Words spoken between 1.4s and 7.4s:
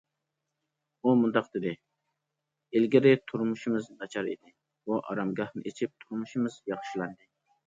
دېدى: ئىلگىرى تۇرمۇشىمىز ناچار ئىدى، بۇ ئارامگاھنى ئېچىپ تۇرمۇشىمىز ياخشىلاندى.